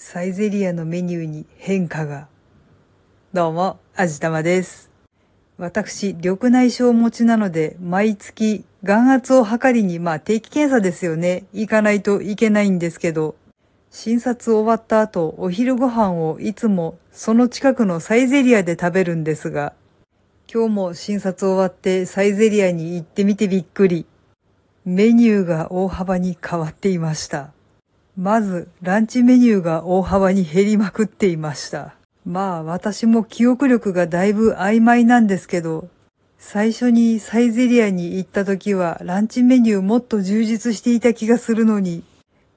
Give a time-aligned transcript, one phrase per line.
[0.00, 2.28] サイゼリアのメニューに変化が。
[3.32, 4.92] どうも、あじたまです。
[5.56, 11.46] 私、緑内障持ちなので、毎月眼圧を測りに、まあ定期検査ですよね。
[11.52, 13.34] 行かないといけないんですけど、
[13.90, 19.72] 診察終わった後、お昼ご飯をいつもその近くのサイゼリアで食べるんですが、
[20.50, 24.06] 今日も診察終わってサイゼリアに行ってみてびっくり。
[24.84, 27.50] メニューが大幅に変わっていました。
[28.20, 31.94] まず、ランチメニューが大幅に減りまくっていました。
[32.26, 35.88] まあ、私も記憶力がだいぶ曖昧なんですけど、
[36.36, 42.02] 最初にサイゼリアに行った時はランチメニューもっと充実していた気がするのに、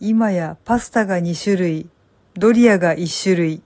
[0.00, 1.86] 今やパスタが2種類、
[2.32, 3.62] ドリアが1種類、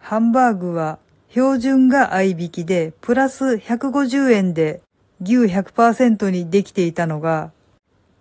[0.00, 4.82] ハンバーグは標準が合いびきで、プラス150円で
[5.22, 7.52] 牛100%にできていたのが、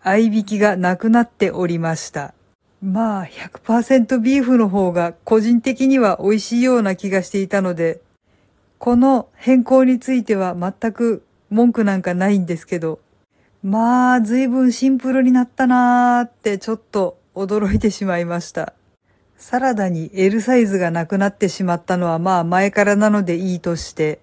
[0.03, 2.35] 合いびきがなくなっておりました。
[2.81, 8.01] まあ、100%ビーフの方が個人的には美味しいような気がしていたので、
[8.77, 12.99] この変更については全く文句なんかないんですけど、
[13.61, 18.73] まあ、随分シンプルになったなーってちょっと驚いてしまいました。
[19.37, 24.19] サラダに L サイズがなくなってしまったのはまあ前からなのでいいとして、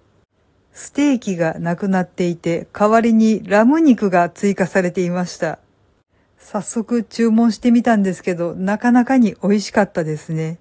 [0.73, 5.59] ステーキがなくなっていて、代わりにラム肉が追加されていました。
[6.39, 10.59] 早速注文してみたんですけど、なかなかに美味しかったですね。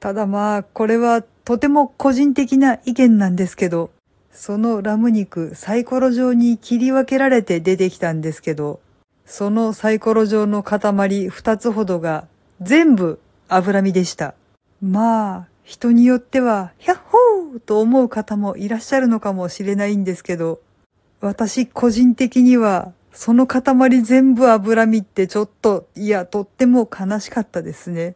[0.00, 3.90] ただまあ、これはとても個人的な意見なんですけど、
[4.32, 8.80] そのラム肉、サイコロ状に切り分けられて出てきたんですけど、
[9.24, 12.28] そのサイコロ状の塊二つほどが
[12.60, 13.18] 全部
[13.48, 14.34] 脂身でした。
[14.82, 20.60] まあ、人によっては、ヒャッホーと思う方もいらっしゃるのかもしれないんですけど、
[21.20, 23.62] 私個人的には、その塊
[24.02, 28.14] 全部脂身ってちょっと、いや、とっても悲しかったですね。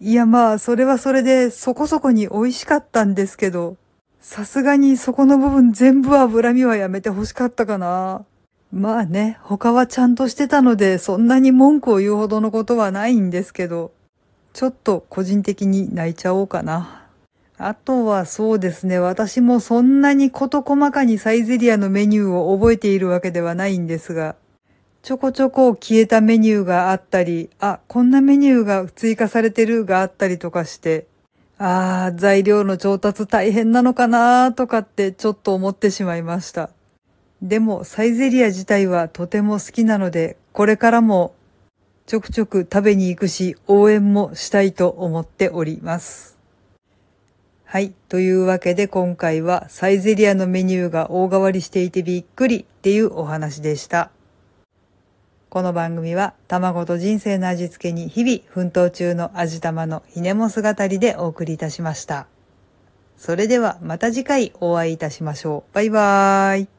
[0.00, 3.76] いや、まあ、それはそれでそこそこに美味しかったんですけど、
[4.18, 8.24] さすがにそこの部分全部脂身はやめて欲しかったかな。
[8.72, 13.92] まあね、他はちゃんとしてたので、そんなに文句を言うほどのことはないんですけど、
[14.54, 17.04] ちょっと個人的に泣いちゃおうかな。
[17.62, 24.34] あとはそうですね、私もそんなに事細かにサイゼリアのメニューを覚えているわけではないんですが、
[25.02, 31.06] ちょこちょこ消えたメニューがあったり、あ、こんなメニューが追加されてるがあったりとかして、
[31.58, 36.70] ああ、材料の調達大変なのかなとかってちょっと思ってしまいました。
[37.42, 41.34] でも、サイゼリア自体はとても好きなので、これからも
[42.06, 46.39] ちょくちょく食べに行くし、応援もしたいと思っております。
[47.72, 47.92] はい。
[48.08, 54.10] というわけで今回はサイゼリアのメニューが大変わりしていてびっくりっていうお話でした。
[55.50, 62.26] この番組は卵と人生の味付けに日々奮闘中の味玉のひねも姿りでお送りいたしました。
[63.16, 65.72] それではまた次回お会いいたしましょう。
[65.72, 66.70] バイバーイ。